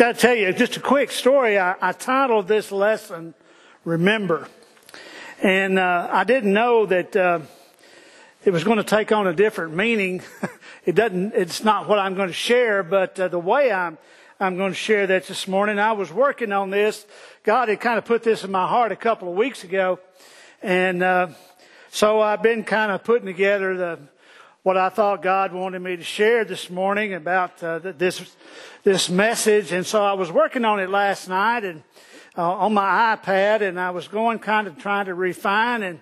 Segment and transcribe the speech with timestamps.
[0.00, 1.58] got to tell you just a quick story.
[1.58, 3.34] I, I titled this lesson
[3.84, 4.48] "Remember,"
[5.42, 7.40] and uh, I didn't know that uh,
[8.42, 10.22] it was going to take on a different meaning.
[10.86, 11.34] it doesn't.
[11.34, 13.98] It's not what I'm going to share, but uh, the way I'm
[14.40, 15.78] I'm going to share that this morning.
[15.78, 17.06] I was working on this.
[17.42, 20.00] God had kind of put this in my heart a couple of weeks ago,
[20.62, 21.28] and uh,
[21.90, 23.98] so I've been kind of putting together the
[24.62, 28.36] what I thought God wanted me to share this morning about uh, this
[28.82, 31.82] this message, and so I was working on it last night and
[32.36, 36.00] uh, on my iPad, and I was going kind of trying to refine, and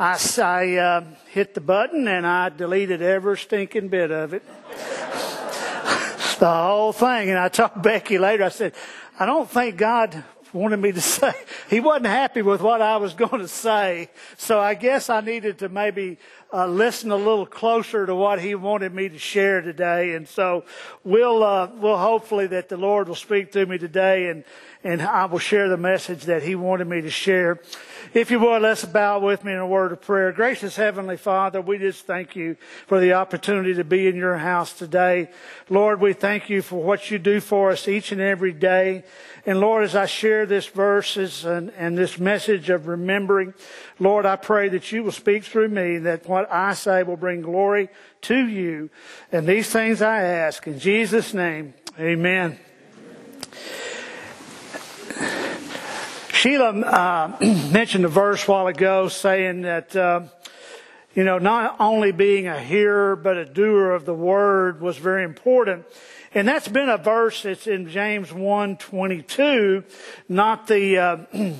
[0.00, 4.44] I, I uh, hit the button and I deleted every stinking bit of it,
[6.40, 8.42] the whole thing, and I told Becky later.
[8.42, 8.74] I said,
[9.18, 11.32] I don't think God wanted me to say.
[11.70, 14.10] He wasn't happy with what I was going to say.
[14.36, 16.18] So I guess I needed to maybe
[16.52, 20.14] uh, listen a little closer to what he wanted me to share today.
[20.14, 20.64] And so
[21.02, 24.44] we'll, uh, we'll hopefully that the Lord will speak to me today and,
[24.84, 27.60] and I will share the message that he wanted me to share.
[28.14, 30.30] If you would, let's bow with me in a word of prayer.
[30.30, 34.72] Gracious Heavenly Father, we just thank you for the opportunity to be in your house
[34.72, 35.30] today.
[35.68, 39.02] Lord, we thank you for what you do for us each and every day.
[39.44, 43.54] And Lord, as I share this verses and, and this message of remembering,
[43.98, 47.16] Lord, I pray that you will speak through me, and that what I say will
[47.16, 47.88] bring glory
[48.22, 48.90] to you.
[49.32, 51.72] And these things I ask in Jesus' name.
[51.98, 52.58] Amen.
[56.28, 57.36] Sheila uh,
[57.72, 60.24] mentioned a verse while ago saying that, uh,
[61.14, 65.24] you know, not only being a hearer but a doer of the word was very
[65.24, 65.86] important.
[66.34, 69.84] And that's been a verse that's in James 1:22,
[70.28, 71.16] not the uh,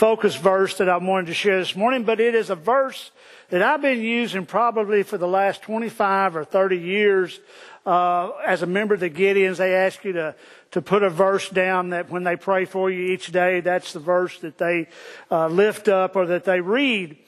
[0.00, 3.10] focus verse that I wanted to share this morning, but it is a verse
[3.50, 7.38] that I've been using probably for the last 25 or 30 years
[7.84, 10.34] uh, as a member of the Gideons, they ask you to,
[10.70, 14.00] to put a verse down that when they pray for you each day, that's the
[14.00, 14.88] verse that they
[15.30, 17.18] uh, lift up or that they read.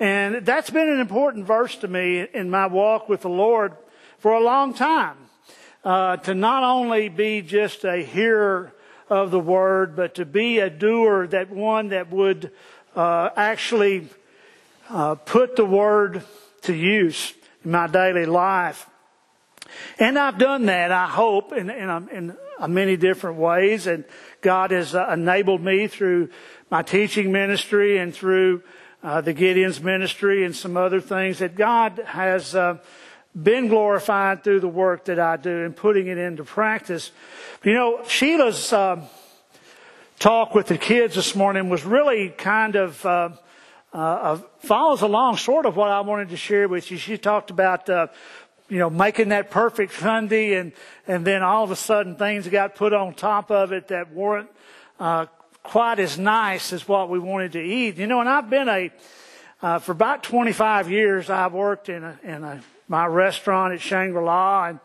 [0.00, 3.76] And that's been an important verse to me in my walk with the Lord
[4.18, 5.16] for a long time.
[5.84, 8.72] Uh, to not only be just a hearer
[9.08, 12.50] of the word, but to be a doer, that one that would
[12.94, 14.08] uh, actually
[14.88, 16.22] uh, put the word
[16.62, 17.34] to use
[17.64, 18.88] in my daily life.
[19.98, 22.36] And I've done that, I hope, in, in, in
[22.68, 23.86] many different ways.
[23.86, 24.04] And
[24.40, 26.30] God has uh, enabled me through
[26.70, 28.62] my teaching ministry and through
[29.02, 32.78] uh, the Gideon's ministry and some other things that God has uh,
[33.40, 37.10] been glorified through the work that I do and putting it into practice.
[37.62, 39.06] You know, Sheila's uh,
[40.18, 43.30] talk with the kids this morning was really kind of uh,
[43.92, 46.96] uh, follows along sort of what I wanted to share with you.
[46.96, 47.88] She talked about
[48.68, 50.72] you know, making that perfect Sunday and,
[51.06, 54.48] and then all of a sudden things got put on top of it that weren't,
[54.98, 55.26] uh,
[55.62, 57.96] quite as nice as what we wanted to eat.
[57.96, 58.90] You know, and I've been a,
[59.62, 64.66] uh, for about 25 years, I've worked in a, in a, my restaurant at Shangri-La
[64.66, 64.80] and,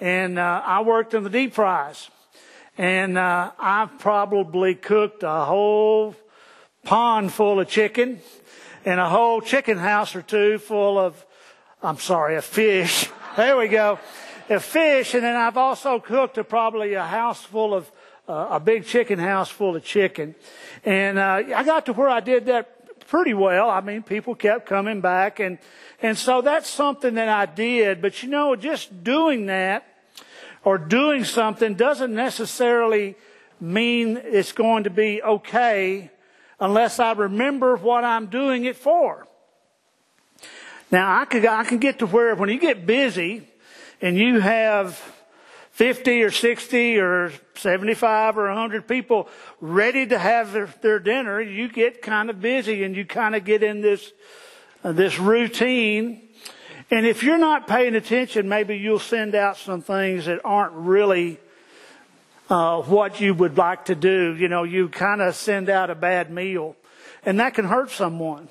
[0.00, 2.10] and, uh, I worked in the deep fries.
[2.76, 6.16] And, uh, I've probably cooked a whole
[6.84, 8.20] pond full of chicken
[8.84, 11.24] and a whole chicken house or two full of,
[11.82, 13.08] I'm sorry, a fish.
[13.36, 13.98] There we go.
[14.48, 17.90] A fish, and then I've also cooked a, probably a house full of
[18.28, 20.36] uh, a big chicken house full of chicken,
[20.84, 23.68] and uh, I got to where I did that pretty well.
[23.68, 25.58] I mean, people kept coming back, and
[26.02, 28.02] and so that's something that I did.
[28.02, 29.86] But you know, just doing that
[30.64, 33.16] or doing something doesn't necessarily
[33.60, 36.10] mean it's going to be okay
[36.60, 39.26] unless I remember what I'm doing it for.
[40.90, 43.48] Now I can, I can get to where when you get busy
[44.00, 45.00] and you have
[45.72, 49.28] 50 or 60 or 75 or 100 people
[49.60, 53.44] ready to have their, their dinner, you get kind of busy and you kind of
[53.44, 54.12] get in this,
[54.84, 56.20] this routine.
[56.90, 61.38] And if you're not paying attention, maybe you'll send out some things that aren't really
[62.50, 64.36] uh, what you would like to do.
[64.36, 66.76] You know, you kind of send out a bad meal,
[67.24, 68.48] and that can hurt someone.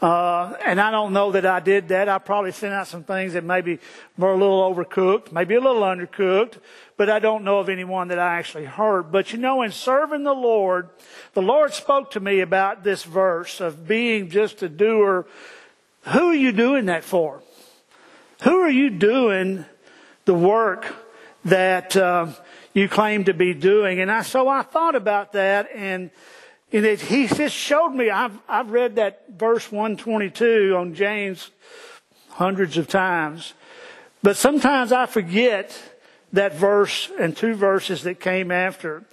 [0.00, 2.08] Uh, and I don't know that I did that.
[2.08, 3.78] I probably sent out some things that maybe
[4.18, 6.58] were a little overcooked, maybe a little undercooked,
[6.96, 9.12] but I don't know of anyone that I actually heard.
[9.12, 10.88] But you know, in serving the Lord,
[11.34, 15.26] the Lord spoke to me about this verse of being just a doer.
[16.08, 17.42] Who are you doing that for?
[18.42, 19.64] Who are you doing
[20.24, 20.94] the work
[21.44, 22.28] that uh,
[22.74, 24.00] you claim to be doing?
[24.00, 26.10] And I, so I thought about that and
[26.74, 31.52] and it, he just showed me, I've, I've read that verse 122 on James
[32.30, 33.54] hundreds of times,
[34.24, 35.80] but sometimes I forget
[36.32, 39.04] that verse and two verses that came after.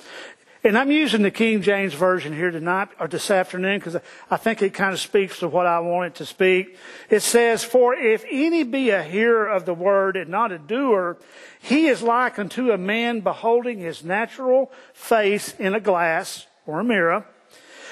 [0.63, 3.98] And I'm using the King James Version here tonight or this afternoon because
[4.31, 6.75] I think it kind of speaks to what I want it to speak.
[7.12, 11.18] It says, For if any be a hearer of the word and not a doer,
[11.60, 16.84] he is like unto a man beholding his natural face in a glass or a
[16.84, 17.25] mirror.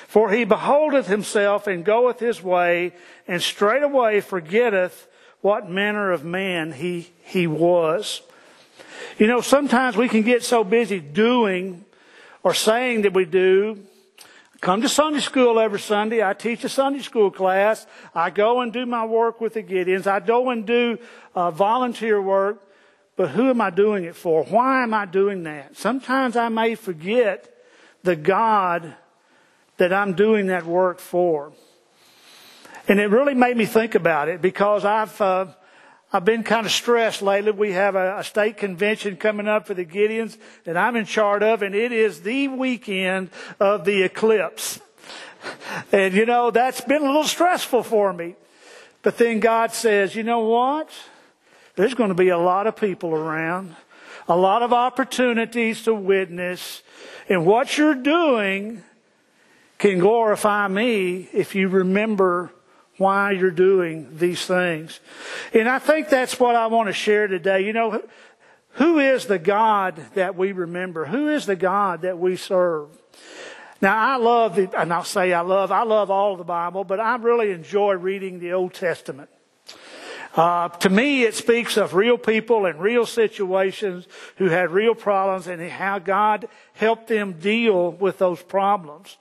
[0.09, 2.93] For he beholdeth himself and goeth his way,
[3.27, 5.07] and straightway forgetteth
[5.41, 8.23] what manner of man he, he was.
[9.19, 11.85] You know, sometimes we can get so busy doing
[12.41, 13.83] or saying that we do.
[14.61, 16.23] Come to Sunday school every Sunday.
[16.23, 17.85] I teach a Sunday school class.
[18.15, 20.07] I go and do my work with the Gideons.
[20.07, 20.97] I go and do
[21.35, 22.67] uh, volunteer work.
[23.15, 24.43] But who am I doing it for?
[24.45, 25.77] Why am I doing that?
[25.77, 27.53] Sometimes I may forget
[28.01, 28.95] the God
[29.79, 31.53] that I'm doing that work for.
[32.87, 35.47] And it really made me think about it because I've, uh,
[36.11, 37.51] I've been kind of stressed lately.
[37.51, 41.43] We have a, a, state convention coming up for the Gideons that I'm in charge
[41.43, 43.29] of, and it is the weekend
[43.59, 44.79] of the eclipse.
[45.91, 48.35] And you know, that's been a little stressful for me.
[49.01, 50.89] But then God says, you know what?
[51.75, 53.77] There's going to be a lot of people around,
[54.27, 56.83] a lot of opportunities to witness,
[57.29, 58.83] and what you're doing
[59.79, 62.51] can glorify me if you remember
[62.97, 64.99] why you're doing these things.
[65.53, 67.65] And I think that's what I want to share today.
[67.65, 68.03] You know,
[68.73, 71.05] who is the God that we remember?
[71.05, 72.89] Who is the God that we serve?
[73.81, 76.99] Now I love the, and I'll say I love, I love all the Bible, but
[76.99, 79.29] I really enjoy reading the Old Testament.
[80.35, 85.47] Uh, to me, it speaks of real people and real situations who had real problems
[85.47, 89.17] and how God helped them deal with those problems.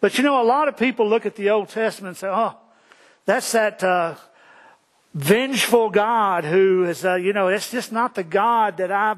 [0.00, 2.56] But you know, a lot of people look at the Old Testament and say, oh,
[3.24, 4.14] that's that uh,
[5.14, 9.14] vengeful God who is, uh, you know, it's just not the God that I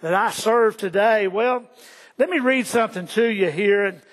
[0.00, 1.28] that I serve today.
[1.28, 1.64] Well,
[2.18, 3.86] let me read something to you here.
[3.86, 4.04] It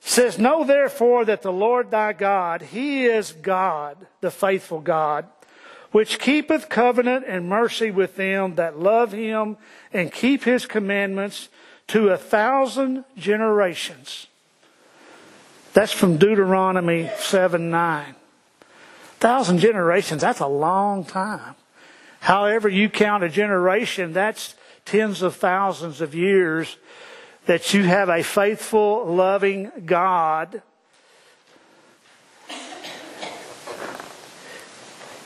[0.00, 5.26] says, "Know therefore that the Lord thy God, He is God, the faithful God."
[5.92, 9.56] Which keepeth covenant and mercy with them that love him
[9.92, 11.48] and keep his commandments
[11.88, 14.26] to a thousand generations.
[15.74, 18.14] That's from Deuteronomy 7 9
[19.22, 21.54] thousand generations, that's a long time.
[22.18, 26.76] However you count a generation, that's tens of thousands of years
[27.46, 30.60] that you have a faithful, loving God.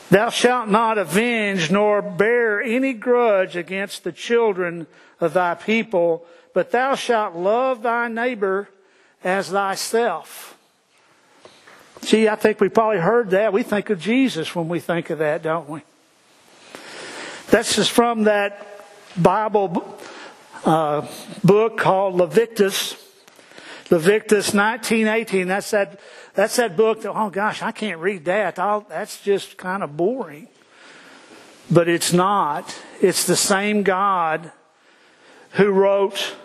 [0.09, 4.87] Thou shalt not avenge nor bear any grudge against the children
[5.19, 8.69] of thy people, but thou shalt love thy neighbor
[9.23, 10.57] as thyself.
[12.03, 13.51] Gee, I think we probably heard that.
[13.51, 15.81] We think of Jesus when we think of that, don't we?
[17.49, 18.65] That's just from that
[19.17, 19.97] Bible
[20.63, 21.07] uh,
[21.43, 22.95] book called Leviticus.
[23.89, 25.47] Leviticus 1918.
[25.47, 25.99] That's that.
[26.37, 27.13] That's that book that.
[27.13, 28.59] Oh gosh, I can't read that.
[28.59, 30.47] I'll, that's just kind of boring.
[31.71, 32.79] But it's not.
[33.01, 34.51] It's the same God
[35.53, 36.35] who wrote.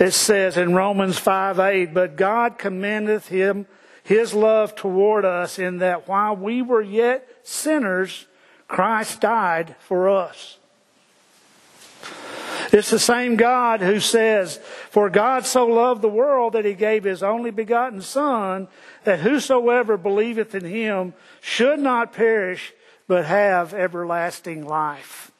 [0.00, 3.66] It says in Romans 5 8, but God commendeth him
[4.02, 8.26] his love toward us in that while we were yet sinners,
[8.66, 10.57] Christ died for us.
[12.72, 14.58] It's the same God who says,
[14.90, 18.68] For God so loved the world that he gave his only begotten Son,
[19.04, 22.74] that whosoever believeth in him should not perish,
[23.06, 25.30] but have everlasting life.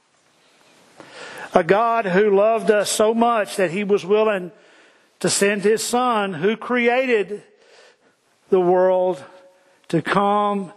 [1.54, 4.52] A God who loved us so much that he was willing
[5.20, 7.42] to send his Son, who created
[8.48, 9.22] the world
[9.88, 10.72] to come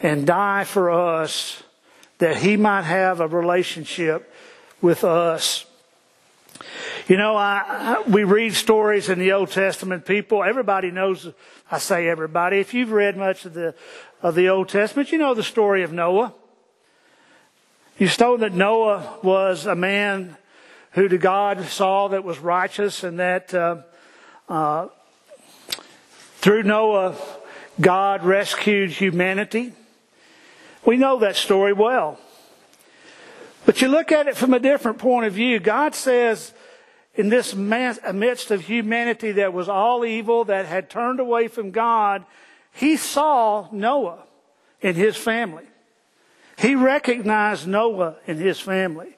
[0.00, 1.62] and die for us
[2.18, 4.32] that he might have a relationship
[4.80, 5.64] with us.
[7.06, 10.04] You know, I, I, we read stories in the Old Testament.
[10.04, 11.28] People, everybody knows.
[11.70, 12.58] I say everybody.
[12.58, 13.74] If you've read much of the
[14.22, 16.34] of the Old Testament, you know the story of Noah.
[17.98, 20.36] You know that Noah was a man
[20.92, 23.82] who to God saw that was righteous, and that uh,
[24.48, 24.88] uh,
[26.36, 27.16] through Noah,
[27.80, 29.72] God rescued humanity.
[30.84, 32.18] We know that story well.
[33.66, 35.60] But you look at it from a different point of view.
[35.60, 36.52] God says,
[37.14, 42.24] in this midst of humanity that was all evil, that had turned away from God,
[42.72, 44.24] He saw Noah
[44.82, 45.64] and his family.
[46.58, 49.16] He recognized Noah and his family.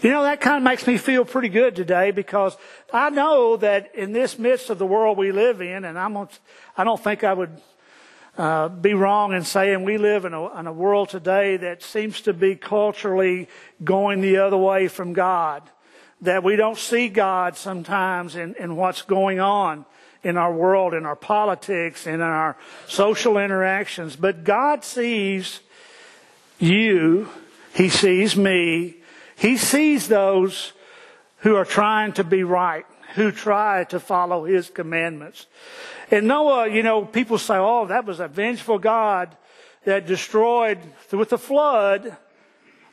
[0.00, 2.56] You know, that kind of makes me feel pretty good today because
[2.92, 6.16] I know that in this midst of the world we live in, and I'm,
[6.76, 7.50] I don't think I would,
[8.36, 12.20] uh, be wrong in saying we live in a, in a world today that seems
[12.22, 13.48] to be culturally
[13.82, 15.62] going the other way from God.
[16.20, 19.84] That we don't see God sometimes in, in what's going on
[20.24, 22.56] in our world, in our politics, in our
[22.88, 24.16] social interactions.
[24.16, 25.60] But God sees
[26.58, 27.28] you.
[27.74, 28.96] He sees me.
[29.36, 30.72] He sees those
[31.38, 35.46] who are trying to be right, who try to follow His commandments.
[36.10, 39.36] And Noah, you know, people say, oh, that was a vengeful God
[39.84, 40.78] that destroyed
[41.12, 42.16] with the flood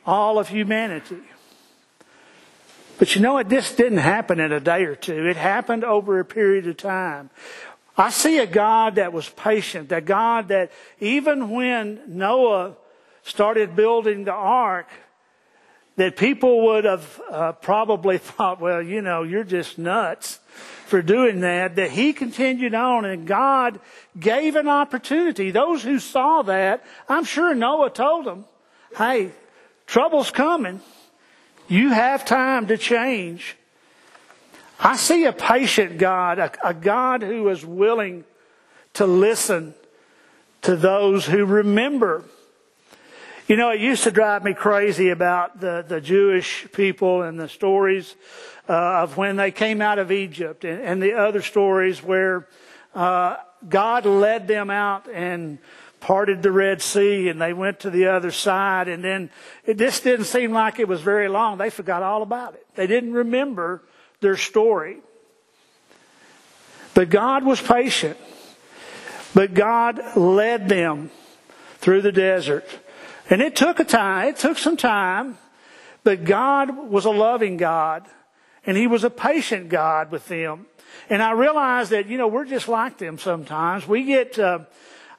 [0.04, 1.20] all of humanity.
[2.98, 3.48] But you know what?
[3.48, 5.26] This didn't happen in a day or two.
[5.26, 7.30] It happened over a period of time.
[7.96, 12.76] I see a God that was patient, that God that even when Noah
[13.22, 14.88] started building the ark,
[15.96, 20.40] that people would have uh, probably thought, well, you know, you're just nuts
[20.86, 23.80] for doing that, that he continued on and God
[24.18, 25.50] gave an opportunity.
[25.50, 28.44] Those who saw that, I'm sure Noah told them,
[28.96, 29.30] hey,
[29.86, 30.80] trouble's coming.
[31.68, 33.56] You have time to change.
[34.78, 38.24] I see a patient God, a, a God who is willing
[38.94, 39.74] to listen
[40.62, 42.24] to those who remember
[43.48, 47.48] you know, it used to drive me crazy about the, the Jewish people and the
[47.48, 48.14] stories
[48.68, 52.46] uh, of when they came out of Egypt and, and the other stories where
[52.94, 53.36] uh,
[53.68, 55.58] God led them out and
[55.98, 59.30] parted the Red Sea and they went to the other side and then
[59.64, 61.58] it just didn't seem like it was very long.
[61.58, 62.66] They forgot all about it.
[62.74, 63.82] They didn't remember
[64.20, 64.98] their story.
[66.94, 68.18] But God was patient.
[69.34, 71.10] But God led them
[71.78, 72.66] through the desert.
[73.32, 75.38] And it took a time, it took some time,
[76.04, 78.06] but God was a loving God
[78.66, 80.66] and He was a patient God with them.
[81.08, 83.88] And I realized that, you know, we're just like them sometimes.
[83.88, 84.58] We get, uh,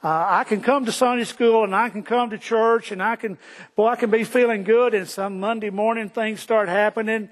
[0.04, 3.16] uh, I can come to Sunday school and I can come to church and I
[3.16, 3.40] can,
[3.76, 7.30] boy, I can be feeling good and some Monday morning things start happening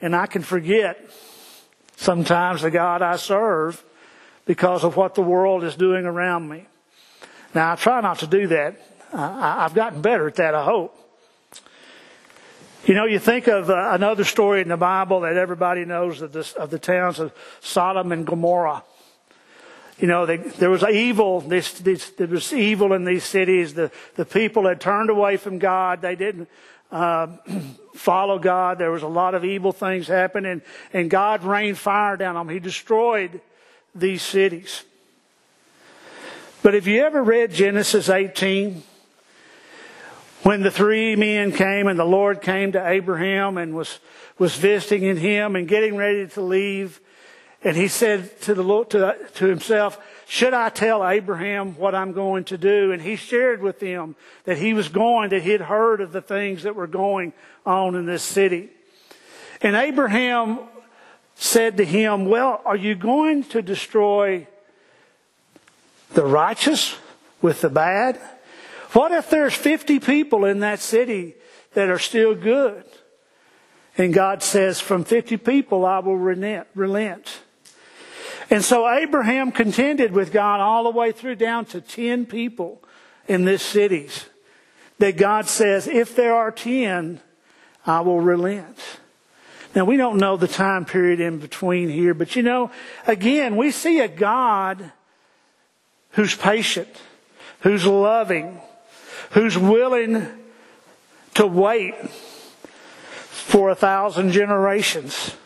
[0.00, 1.08] and I can forget
[1.94, 3.80] sometimes the God I serve
[4.44, 6.66] because of what the world is doing around me.
[7.54, 8.80] Now I try not to do that.
[9.18, 10.94] I've gotten better at that, I hope.
[12.84, 16.32] You know, you think of uh, another story in the Bible that everybody knows of,
[16.32, 18.84] this, of the towns of Sodom and Gomorrah.
[19.98, 21.40] You know, they, there was evil.
[21.40, 23.74] This, this, there was evil in these cities.
[23.74, 26.02] The the people had turned away from God.
[26.02, 26.48] They didn't
[26.92, 27.28] uh,
[27.94, 28.78] follow God.
[28.78, 30.60] There was a lot of evil things happening,
[30.92, 32.54] and God rained fire down on them.
[32.54, 33.40] He destroyed
[33.94, 34.84] these cities.
[36.62, 38.82] But have you ever read Genesis 18?
[40.46, 43.98] When the three men came and the Lord came to Abraham and was,
[44.38, 47.00] was visiting him and getting ready to leave,
[47.64, 49.98] and he said to the Lord, to, to himself,
[50.28, 52.92] should I tell Abraham what I'm going to do?
[52.92, 56.22] And he shared with them that he was going, that he had heard of the
[56.22, 57.32] things that were going
[57.66, 58.68] on in this city.
[59.62, 60.60] And Abraham
[61.34, 64.46] said to him, well, are you going to destroy
[66.14, 66.94] the righteous
[67.42, 68.20] with the bad?
[68.96, 71.34] What if there's 50 people in that city
[71.74, 72.82] that are still good?
[73.98, 77.40] And God says, from 50 people I will relent.
[78.48, 82.82] And so Abraham contended with God all the way through down to 10 people
[83.28, 84.24] in this cities.
[84.98, 87.20] That God says, if there are 10,
[87.84, 88.78] I will relent.
[89.74, 92.70] Now we don't know the time period in between here, but you know,
[93.06, 94.90] again, we see a God
[96.12, 96.88] who's patient,
[97.60, 98.58] who's loving,
[99.30, 100.26] who's willing
[101.34, 105.36] to wait for a thousand generations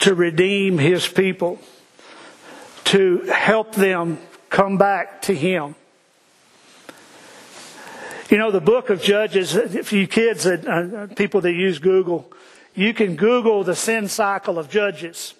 [0.00, 1.58] to redeem his people,
[2.84, 5.74] to help them come back to him.
[8.30, 12.32] You know, the book of Judges, if you kids, uh, people that use Google,
[12.74, 15.34] you can Google the sin cycle of Judges.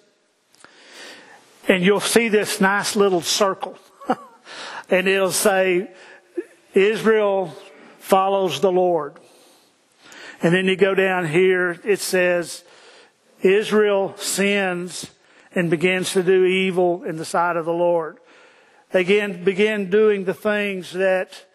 [1.67, 3.77] And you'll see this nice little circle.
[4.89, 5.91] and it'll say
[6.73, 7.55] Israel
[7.99, 9.15] follows the Lord.
[10.41, 12.63] And then you go down here, it says,
[13.41, 15.11] Israel sins
[15.53, 18.17] and begins to do evil in the sight of the Lord.
[18.91, 21.45] They again begin doing the things that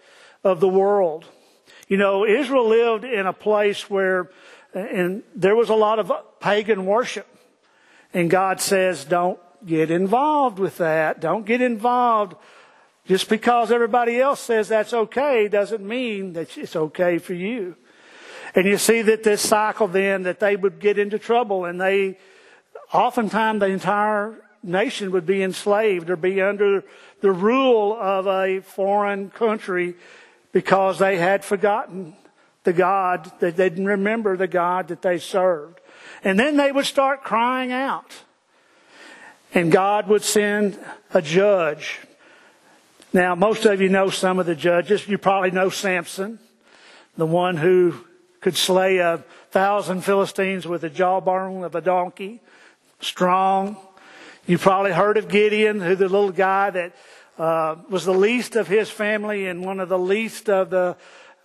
[0.45, 1.25] of the world.
[1.89, 4.31] You know, Israel lived in a place where
[4.77, 7.27] and there was a lot of pagan worship.
[8.13, 11.21] And God says, don't get involved with that.
[11.21, 12.37] Don't get involved
[13.07, 17.77] just because everybody else says that's okay doesn't mean that it's okay for you.
[18.55, 22.19] And you see that this cycle then that they would get into trouble and they,
[22.93, 26.85] oftentimes the entire nation would be enslaved or be under
[27.21, 29.95] the rule of a foreign country
[30.53, 32.17] because they had forgotten
[32.65, 35.81] the God, that they didn't remember the God that they served.
[36.25, 38.13] And then they would start crying out.
[39.55, 40.79] And God would send
[41.15, 42.01] a judge.
[43.17, 45.09] Now, most of you know some of the judges.
[45.09, 46.39] You probably know Samson,
[47.17, 47.95] the one who
[48.43, 52.43] could slay a thousand Philistines with the jawbone of a donkey.
[53.01, 53.79] Strong.
[54.47, 56.95] You probably heard of Gideon, who the little guy that
[57.39, 60.99] uh, was the least of his family and one of the least of the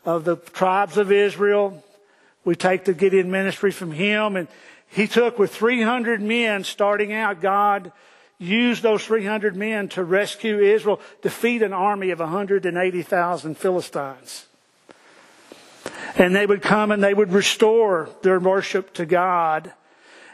[0.03, 1.81] of the tribes of Israel.
[2.43, 4.49] We take the Gideon ministry from him, and
[4.89, 7.39] he took with 300 men starting out.
[7.39, 7.93] God
[8.41, 14.47] used those 300 men to rescue Israel, defeat an army of 180,000 Philistines.
[16.15, 19.71] And they would come and they would restore their worship to God.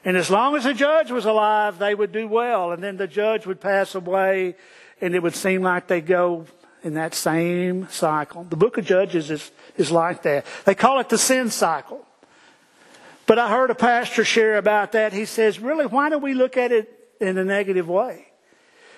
[0.06, 2.72] And as long as the judge was alive, they would do well.
[2.72, 4.56] And then the judge would pass away,
[5.02, 6.46] and it would seem like they go
[6.84, 8.46] in that same cycle.
[8.46, 10.46] The book of Judges is, is like that.
[10.64, 12.06] They call it the sin cycle.
[13.26, 15.12] But I heard a pastor share about that.
[15.12, 18.28] He says, really, why do we look at it in a negative way?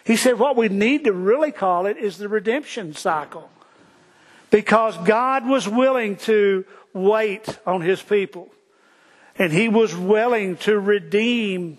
[0.04, 3.50] He said, what we need to really call it is the redemption cycle.
[4.50, 8.50] Because God was willing to wait on his people.
[9.36, 11.78] And he was willing to redeem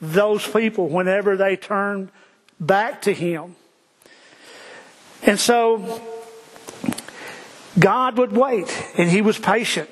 [0.00, 2.10] those people whenever they turned
[2.58, 3.56] back to him.
[5.22, 6.02] And so
[7.78, 9.88] God would wait and he was patient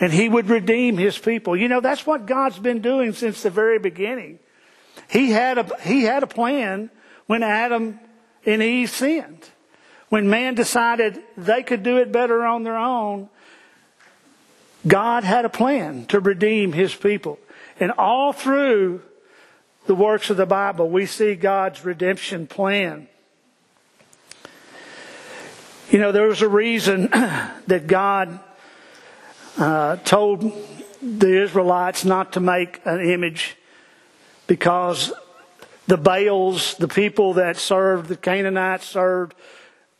[0.00, 1.56] and he would redeem his people.
[1.56, 4.38] You know, that's what God's been doing since the very beginning.
[5.08, 6.90] He had a, he had a plan
[7.26, 7.98] when Adam
[8.44, 9.48] and Eve sinned.
[10.08, 13.28] When man decided they could do it better on their own,
[14.86, 17.38] God had a plan to redeem his people.
[17.78, 19.02] And all through
[19.86, 23.08] the works of the Bible, we see God's redemption plan.
[25.90, 28.40] You know, there was a reason that God
[29.58, 30.52] uh, told
[31.02, 33.56] the Israelites not to make an image
[34.50, 35.12] because
[35.86, 39.36] the Baals, the people that served, the Canaanites served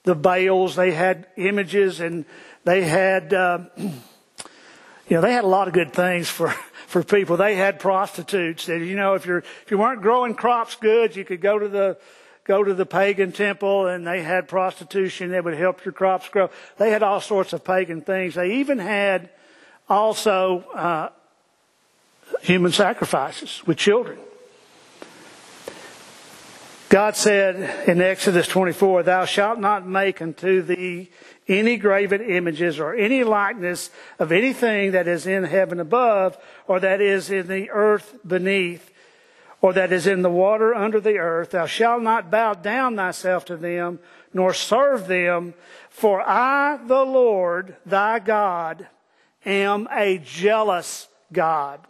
[0.02, 2.24] the Baals, they had images and
[2.64, 3.92] they had, uh, you
[5.10, 6.48] know, they had a lot of good things for,
[6.88, 7.36] for people.
[7.36, 8.66] They had prostitutes.
[8.66, 11.68] That, you know, if you're if you weren't growing crops good, you could go to
[11.68, 11.96] the
[12.42, 16.50] go to the pagan temple and they had prostitution that would help your crops grow.
[16.76, 18.34] They had all sorts of pagan things.
[18.34, 19.30] They even had
[19.88, 21.10] also uh,
[22.42, 24.18] human sacrifices with children.
[26.90, 31.08] God said in Exodus 24, Thou shalt not make unto thee
[31.46, 37.00] any graven images or any likeness of anything that is in heaven above or that
[37.00, 38.92] is in the earth beneath
[39.60, 41.50] or that is in the water under the earth.
[41.50, 44.00] Thou shalt not bow down thyself to them,
[44.34, 45.54] nor serve them,
[45.90, 48.88] for I, the Lord thy God,
[49.46, 51.86] am a jealous God.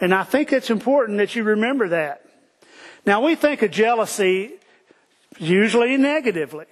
[0.00, 2.25] And I think it's important that you remember that.
[3.06, 4.54] Now we think of jealousy
[5.38, 6.66] usually negatively.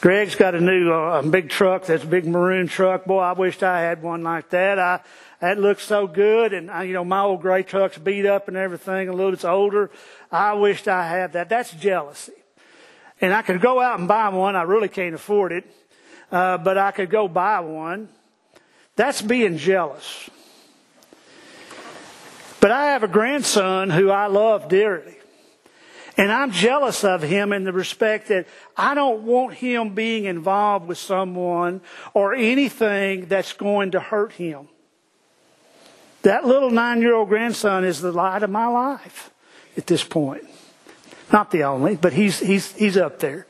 [0.00, 3.04] Greg's got a new, uh, big truck, that's a big maroon truck.
[3.04, 4.78] Boy, I wished I had one like that.
[4.78, 5.00] I,
[5.40, 6.54] that looks so good.
[6.54, 9.44] And, I, you know, my old gray truck's beat up and everything, a little bit
[9.44, 9.90] older.
[10.32, 11.50] I wished I had that.
[11.50, 12.32] That's jealousy.
[13.20, 14.56] And I could go out and buy one.
[14.56, 15.64] I really can't afford it.
[16.32, 18.08] Uh, but I could go buy one.
[18.96, 20.30] That's being jealous.
[22.64, 25.16] But I have a grandson who I love dearly.
[26.16, 30.88] And I'm jealous of him in the respect that I don't want him being involved
[30.88, 31.82] with someone
[32.14, 34.68] or anything that's going to hurt him.
[36.22, 39.30] That little nine year old grandson is the light of my life
[39.76, 40.44] at this point.
[41.30, 43.46] Not the only, but he's, he's, he's up there.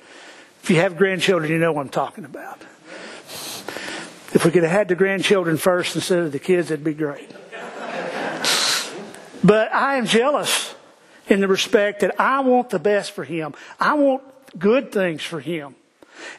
[0.65, 2.61] If you have grandchildren, you know what I'm talking about.
[4.33, 7.31] If we could have had the grandchildren first instead of the kids, it'd be great.
[9.45, 10.75] But I am jealous
[11.29, 13.55] in the respect that I want the best for him.
[13.79, 14.23] I want
[14.59, 15.75] good things for him.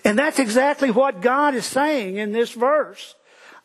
[0.04, 3.14] And that's exactly what God is saying in this verse.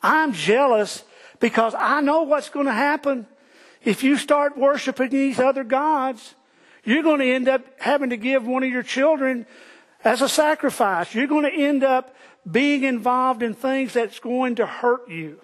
[0.02, 1.04] I'm jealous
[1.40, 3.26] because I know what's going to happen
[3.82, 6.34] if you start worshiping these other gods.
[6.84, 9.46] You're going to end up having to give one of your children
[10.04, 11.14] as a sacrifice.
[11.14, 12.14] You're going to end up
[12.50, 15.40] being involved in things that's going to hurt you.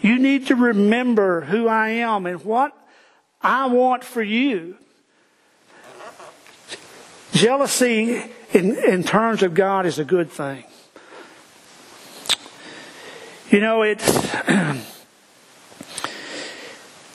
[0.00, 2.76] You need to remember who I am and what
[3.40, 4.76] I want for you.
[7.32, 10.64] Jealousy in, in terms of God is a good thing.
[13.50, 14.26] You know, it's,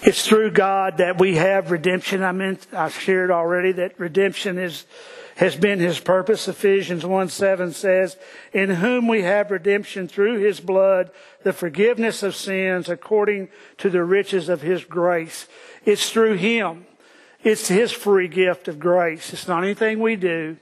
[0.04, 2.24] It's through God that we have redemption.
[2.24, 4.86] I meant, I shared already that redemption is,
[5.42, 6.48] has been his purpose.
[6.48, 8.16] Ephesians 1 7 says,
[8.54, 11.10] In whom we have redemption through his blood,
[11.42, 13.50] the forgiveness of sins according
[13.80, 15.48] to the riches of his grace.
[15.84, 16.86] It's through him.
[17.44, 19.34] It's his free gift of grace.
[19.34, 20.58] It's not anything we do.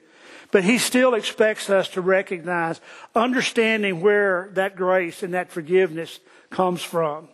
[0.50, 2.80] But he still expects us to recognize,
[3.14, 7.28] understanding where that grace and that forgiveness comes from.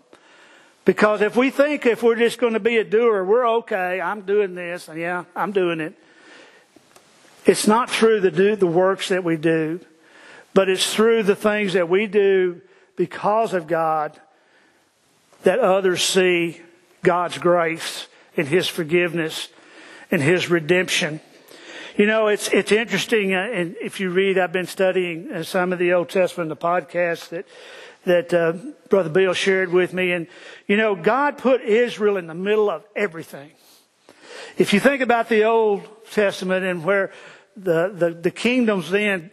[0.84, 4.22] Because if we think if we're just going to be a doer, we're okay, I'm
[4.22, 5.96] doing this, yeah, I'm doing it.
[7.46, 9.80] It's not through the do the works that we do,
[10.54, 12.62] but it's through the things that we do
[12.96, 14.20] because of God
[15.44, 16.62] that others see
[17.04, 19.50] God's grace and His forgiveness
[20.10, 21.20] and His redemption.
[21.98, 25.72] You know, it's it's interesting, uh, and if you read, I've been studying uh, some
[25.72, 27.46] of the Old Testament, the podcasts that
[28.06, 28.54] that uh,
[28.90, 30.28] Brother Bill shared with me, and
[30.68, 33.52] you know, God put Israel in the middle of everything.
[34.58, 37.12] If you think about the Old Testament and where
[37.56, 39.32] the the, the kingdoms then,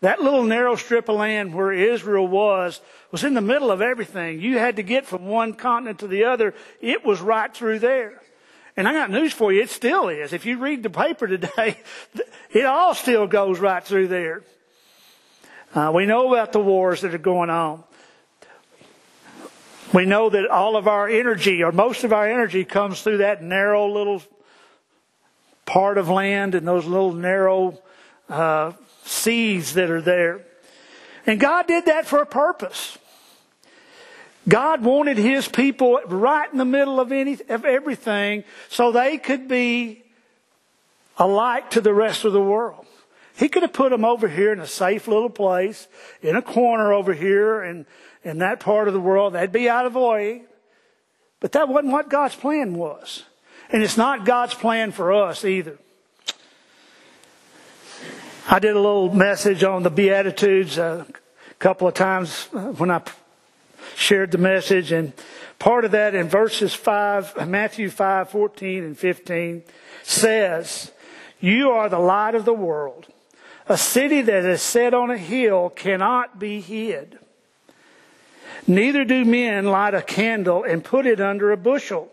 [0.00, 4.40] that little narrow strip of land where Israel was was in the middle of everything.
[4.40, 6.54] You had to get from one continent to the other.
[6.80, 8.20] It was right through there.
[8.76, 10.32] And I got news for you, it still is.
[10.32, 11.78] If you read the paper today,
[12.50, 14.42] it all still goes right through there.
[15.74, 17.84] Uh, we know about the wars that are going on.
[19.92, 23.42] We know that all of our energy, or most of our energy, comes through that
[23.42, 24.22] narrow little
[25.66, 27.78] part of land and those little narrow
[28.28, 28.72] uh,
[29.04, 30.44] seas that are there.
[31.26, 32.98] And God did that for a purpose.
[34.48, 39.48] God wanted His people right in the middle of, any, of everything so they could
[39.48, 40.02] be
[41.16, 42.84] a light to the rest of the world.
[43.36, 45.88] He could have put them over here in a safe little place,
[46.22, 47.86] in a corner over here in,
[48.22, 49.32] in that part of the world.
[49.32, 50.42] They'd be out of the way.
[51.40, 53.24] But that wasn't what God's plan was.
[53.70, 55.78] And it's not God's plan for us either.
[58.48, 61.06] I did a little message on the Beatitudes a
[61.58, 63.02] couple of times uh, when I
[63.96, 64.92] shared the message.
[64.92, 65.14] And
[65.58, 69.62] part of that in verses 5, uh, Matthew 5, 14 and 15
[70.02, 70.92] says,
[71.40, 73.06] You are the light of the world.
[73.66, 77.18] A city that is set on a hill cannot be hid.
[78.66, 82.10] Neither do men light a candle and put it under a bushel,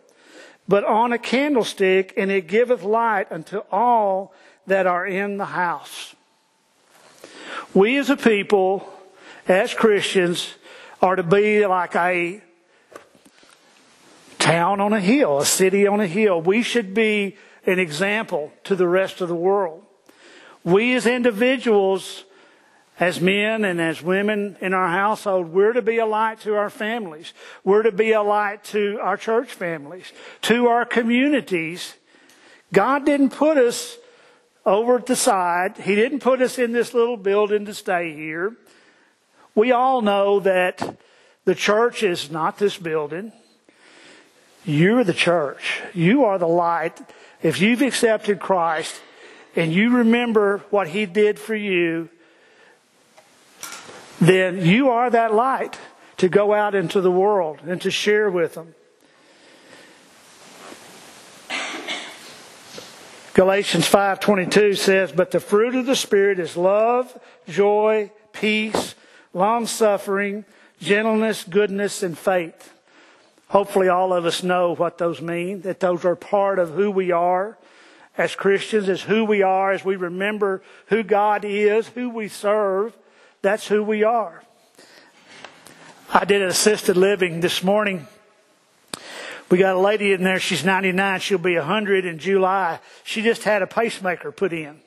[0.67, 4.33] but on a candlestick, and it giveth light unto all
[4.67, 6.15] that are in the house.
[7.73, 8.91] We as a people,
[9.47, 10.53] as Christians,
[11.01, 12.41] are to be like a
[14.39, 16.41] town on a hill, a city on a hill.
[16.41, 19.83] We should be an example to the rest of the world.
[20.63, 22.23] We as individuals,
[23.01, 26.69] as men and as women in our household, we're to be a light to our
[26.69, 27.33] families.
[27.63, 31.95] We're to be a light to our church families, to our communities.
[32.71, 33.97] God didn't put us
[34.67, 35.79] over at the side.
[35.79, 38.55] He didn't put us in this little building to stay here.
[39.55, 40.97] We all know that
[41.43, 43.33] the church is not this building.
[44.63, 45.81] You're the church.
[45.95, 47.01] You are the light.
[47.41, 48.93] If you've accepted Christ
[49.55, 52.07] and you remember what He did for you,
[54.21, 55.77] then you are that light
[56.17, 58.75] to go out into the world and to share with them.
[63.33, 68.93] Galatians 5:22 says, "But the fruit of the spirit is love, joy, peace,
[69.33, 70.45] long suffering,
[70.79, 72.73] gentleness, goodness, and faith.
[73.49, 77.11] Hopefully, all of us know what those mean, that those are part of who we
[77.11, 77.57] are
[78.17, 82.93] as Christians, as who we are, as we remember who God is, who we serve.
[83.41, 84.43] That's who we are.
[86.13, 88.07] I did an assisted living this morning.
[89.49, 92.79] We got a lady in there, she's 99, she'll be 100 in July.
[93.03, 94.79] She just had a pacemaker put in.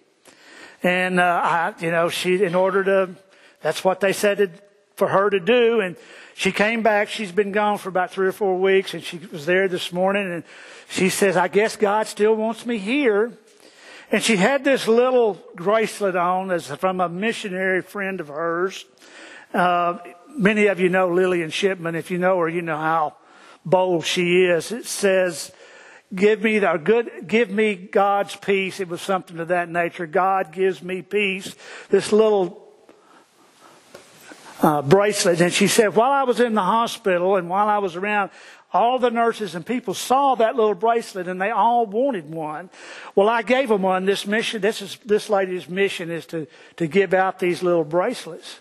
[0.82, 3.16] And, uh, I, you know, she, in order to
[3.64, 4.60] that's what they said
[4.94, 5.80] for her to do.
[5.80, 5.96] And
[6.34, 7.08] she came back.
[7.08, 10.30] She's been gone for about three or four weeks, and she was there this morning.
[10.30, 10.44] And
[10.90, 13.32] she says, "I guess God still wants me here."
[14.14, 18.84] And she had this little bracelet on as from a missionary friend of hers.
[19.52, 19.98] Uh,
[20.28, 21.96] many of you know Lillian Shipman.
[21.96, 23.16] If you know her, you know how
[23.64, 24.70] bold she is.
[24.70, 25.50] It says,
[26.14, 30.06] "Give me the good, give me God's peace." It was something of that nature.
[30.06, 31.52] God gives me peace.
[31.90, 32.64] This little
[34.62, 35.40] uh, bracelet.
[35.40, 38.30] And she said, while I was in the hospital and while I was around,
[38.74, 42.68] all the nurses and people saw that little bracelet and they all wanted one.
[43.14, 44.04] Well, I gave them one.
[44.04, 48.60] This mission, this is, this lady's mission is to, to give out these little bracelets.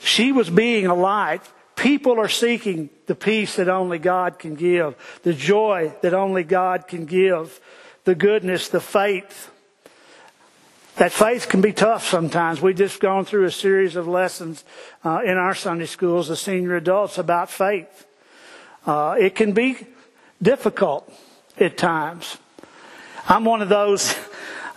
[0.00, 1.42] She was being a light
[1.76, 6.88] People are seeking the peace that only God can give, the joy that only God
[6.88, 7.60] can give,
[8.04, 9.50] the goodness, the faith.
[10.96, 12.62] That faith can be tough sometimes.
[12.62, 14.64] We've just gone through a series of lessons
[15.04, 18.06] uh, in our Sunday schools, the senior adults, about faith.
[18.86, 19.76] Uh, it can be
[20.40, 21.12] difficult
[21.58, 22.38] at times.
[23.28, 24.14] I'm one of those.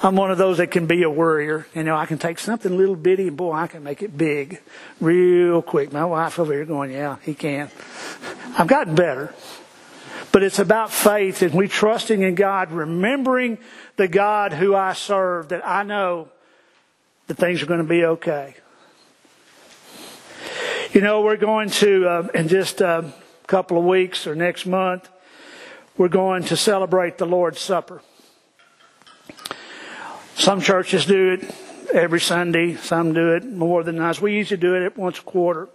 [0.02, 1.68] I'm one of those that can be a worrier.
[1.76, 4.62] You know, I can take something little bitty and boy, I can make it big
[5.02, 5.92] real quick.
[5.92, 7.70] My wife over here going, yeah, he can.
[8.58, 9.34] I've gotten better.
[10.32, 13.58] But it's about faith and we trusting in God, remembering
[13.98, 16.30] the God who I serve, that I know
[17.28, 18.56] that things are going to be okay.
[20.94, 23.14] You know, we're going to, uh, in just a
[23.50, 25.10] couple of weeks or next month,
[25.98, 28.00] we're going to celebrate the Lord's Supper.
[30.36, 31.56] Some churches do it
[31.92, 32.76] every Sunday.
[32.76, 34.22] Some do it more than us.
[34.22, 35.68] We usually do it once a quarter.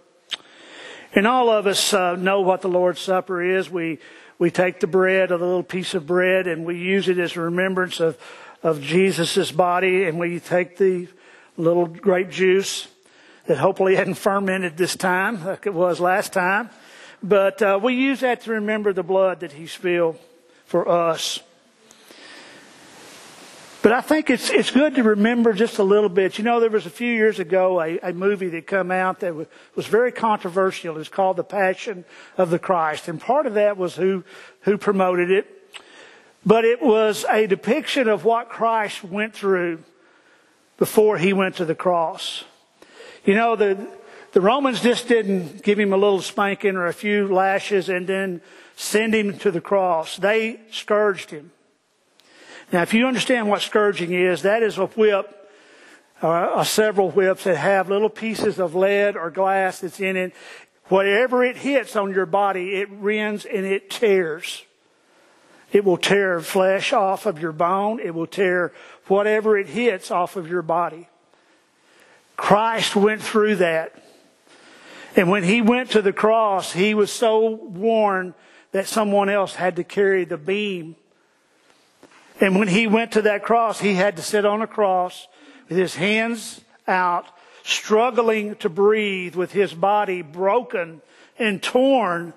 [1.13, 3.69] And all of us uh, know what the Lord's Supper is.
[3.69, 3.99] We
[4.39, 7.41] we take the bread, a little piece of bread, and we use it as a
[7.41, 8.17] remembrance of
[8.63, 11.09] of Jesus' body, and we take the
[11.57, 12.87] little grape juice
[13.47, 16.69] that hopefully hadn't fermented this time like it was last time.
[17.23, 20.19] But uh, we use that to remember the blood that He spilled
[20.65, 21.39] for us.
[23.85, 26.39] But I think it's it's good to remember just a little bit.
[26.39, 29.35] You know, there was a few years ago a, a movie that come out that
[29.35, 30.97] was, was very controversial.
[30.97, 32.03] It's called The Passion
[32.35, 34.23] of the Christ, and part of that was who
[34.61, 35.45] who promoted it.
[36.43, 39.83] But it was a depiction of what Christ went through
[40.77, 42.43] before he went to the cross.
[43.23, 43.87] You know, the
[44.35, 48.41] the Romans just didn't give him a little spanking or a few lashes and then
[48.75, 50.17] send him to the cross.
[50.17, 51.51] They scourged him.
[52.69, 55.49] Now, if you understand what scourging is, that is a whip,
[56.21, 60.33] uh, several whips that have little pieces of lead or glass that's in it.
[60.89, 64.65] Whatever it hits on your body, it rends and it tears.
[65.71, 68.01] It will tear flesh off of your bone.
[68.01, 68.73] It will tear
[69.07, 71.07] whatever it hits off of your body.
[72.35, 74.01] Christ went through that.
[75.15, 78.33] And when he went to the cross, he was so worn
[78.71, 80.95] that someone else had to carry the beam
[82.41, 85.27] and when he went to that cross, he had to sit on a cross
[85.69, 87.25] with his hands out,
[87.63, 91.01] struggling to breathe with his body broken
[91.39, 92.33] and torn.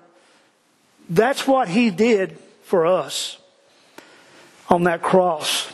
[1.09, 3.37] That's what he did for us
[4.69, 5.71] on that cross.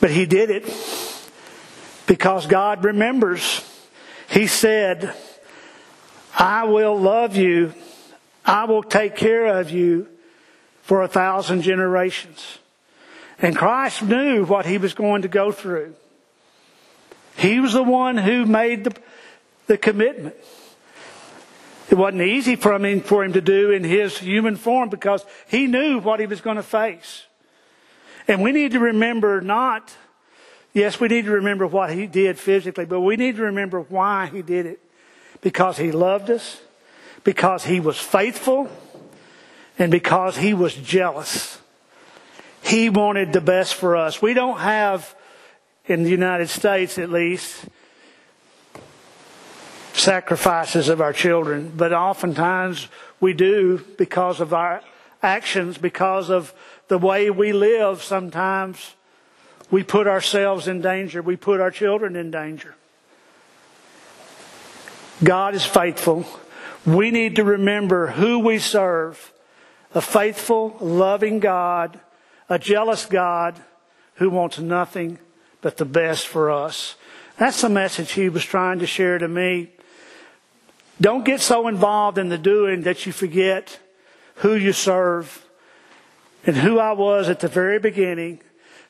[0.00, 0.66] But he did it
[2.06, 3.68] because God remembers.
[4.28, 5.14] He said,
[6.38, 7.74] I will love you.
[8.44, 10.08] I will take care of you
[10.82, 12.58] for a thousand generations.
[13.38, 15.94] And Christ knew what he was going to go through.
[17.36, 18.96] He was the one who made the,
[19.66, 20.36] the commitment.
[21.90, 25.66] It wasn't easy for him, for him to do in his human form because he
[25.66, 27.24] knew what he was going to face.
[28.26, 29.94] And we need to remember not,
[30.74, 34.26] yes, we need to remember what he did physically, but we need to remember why
[34.26, 34.80] he did it.
[35.40, 36.60] Because he loved us,
[37.22, 38.68] because he was faithful,
[39.78, 41.58] and because he was jealous.
[42.62, 44.20] He wanted the best for us.
[44.20, 45.14] We don't have,
[45.86, 47.66] in the United States at least,
[49.92, 52.88] sacrifices of our children, but oftentimes
[53.20, 54.82] we do because of our
[55.22, 56.52] actions, because of
[56.88, 58.02] the way we live.
[58.02, 58.94] Sometimes
[59.70, 62.74] we put ourselves in danger, we put our children in danger.
[65.22, 66.26] God is faithful.
[66.84, 69.32] We need to remember who we serve
[69.94, 72.00] a faithful, loving God,
[72.48, 73.54] a jealous God
[74.16, 75.18] who wants nothing
[75.60, 76.96] but the best for us.
[77.38, 79.70] That's the message he was trying to share to me.
[81.00, 83.78] Don't get so involved in the doing that you forget
[84.36, 85.46] who you serve
[86.46, 88.40] and who I was at the very beginning,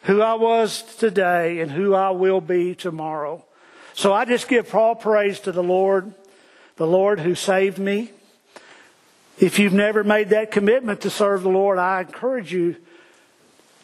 [0.05, 3.45] who I was today, and who I will be tomorrow.
[3.93, 6.13] So I just give all praise to the Lord,
[6.77, 8.11] the Lord who saved me,
[9.39, 12.77] if you've never made that commitment to serve the Lord, I encourage you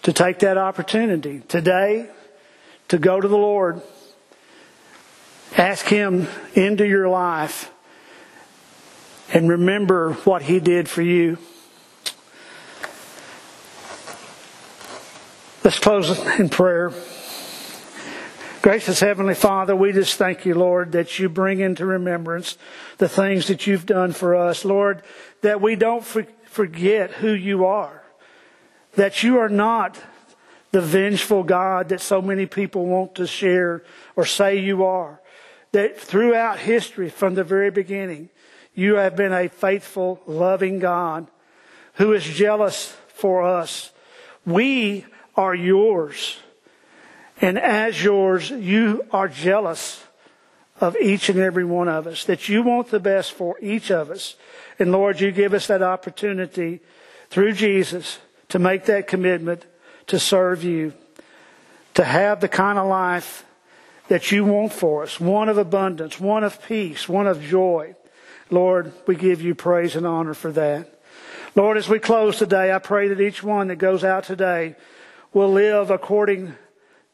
[0.02, 2.08] to take that opportunity today
[2.88, 3.82] to go to the Lord.
[5.56, 7.70] Ask Him into your life
[9.32, 11.38] and remember what He did for you.
[15.62, 16.90] Let's close in prayer.
[18.62, 22.56] Gracious Heavenly Father, we just thank you, Lord, that you bring into remembrance
[22.96, 24.64] the things that you've done for us.
[24.64, 25.02] Lord,
[25.42, 28.02] that we don't forget who you are.
[28.94, 29.98] That you are not
[30.70, 33.82] the vengeful God that so many people want to share
[34.16, 35.20] or say you are.
[35.72, 38.28] that throughout history, from the very beginning,
[38.74, 41.28] you have been a faithful, loving God
[41.94, 43.92] who is jealous for us.
[44.46, 45.06] We
[45.40, 46.38] are yours.
[47.40, 50.04] And as yours, you are jealous
[50.80, 54.10] of each and every one of us, that you want the best for each of
[54.10, 54.36] us.
[54.78, 56.80] And Lord, you give us that opportunity
[57.30, 59.64] through Jesus to make that commitment
[60.08, 60.92] to serve you,
[61.94, 63.44] to have the kind of life
[64.08, 67.94] that you want for us one of abundance, one of peace, one of joy.
[68.50, 71.00] Lord, we give you praise and honor for that.
[71.54, 74.76] Lord, as we close today, I pray that each one that goes out today
[75.32, 76.54] will live according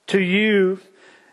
[0.08, 0.80] to you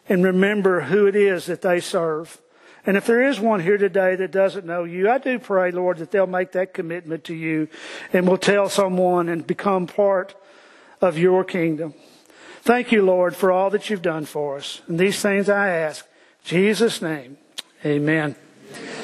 [0.09, 2.41] and remember who it is that they serve.
[2.85, 5.99] And if there is one here today that doesn't know you, I do pray, Lord,
[5.99, 7.69] that they'll make that commitment to you
[8.11, 10.35] and will tell someone and become part
[10.99, 11.93] of your kingdom.
[12.61, 14.81] Thank you, Lord, for all that you've done for us.
[14.87, 16.05] And these things I ask.
[16.05, 17.37] In Jesus' name,
[17.85, 18.35] amen.
[18.69, 19.02] amen.